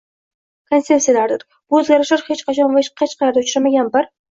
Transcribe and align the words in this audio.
konsepsiyalardir. 0.71 1.43
Bu 1.69 1.79
o‘zgarishlar- 1.81 2.25
hech 2.31 2.43
qachon 2.49 2.75
va 2.81 2.85
hech 2.87 2.91
qayerda 3.05 3.47
uchramagan 3.49 3.97
bir 3.99 4.13